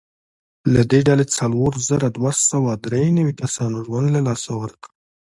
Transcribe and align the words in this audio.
له 0.73 0.81
دې 0.91 0.99
ډلې 1.07 1.25
څلور 1.37 1.71
زره 1.89 2.07
دوه 2.17 2.31
سوه 2.49 2.71
درې 2.85 3.03
نوي 3.17 3.33
کسانو 3.41 3.77
ژوند 3.85 4.07
له 4.15 4.21
لاسه 4.27 4.51
ورکړ. 4.61 4.89